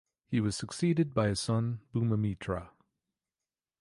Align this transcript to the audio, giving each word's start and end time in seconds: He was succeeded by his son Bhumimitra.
He 0.25 0.41
was 0.41 0.57
succeeded 0.57 1.13
by 1.13 1.27
his 1.27 1.39
son 1.39 1.81
Bhumimitra. 1.93 2.69